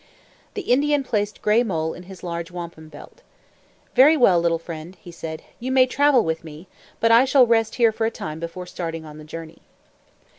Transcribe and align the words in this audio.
The 0.55 0.63
Indian 0.63 1.03
placed 1.03 1.43
Gray 1.43 1.61
Mole 1.61 1.93
in 1.93 2.01
his 2.09 2.23
large 2.23 2.49
wampum 2.49 2.89
belt. 2.89 3.21
"Very 3.93 4.17
well, 4.17 4.41
little 4.41 4.57
friend," 4.57 4.97
he 4.99 5.11
said. 5.11 5.43
"You 5.59 5.71
may 5.71 5.85
travel 5.85 6.23
with 6.23 6.43
me, 6.43 6.67
but 6.99 7.11
I 7.11 7.23
shall 7.23 7.45
rest 7.45 7.75
here 7.75 7.91
for 7.91 8.07
a 8.07 8.09
time 8.09 8.39
before 8.39 8.65
starting 8.65 9.05
on 9.05 9.19
the 9.19 9.23
journey." 9.23 9.59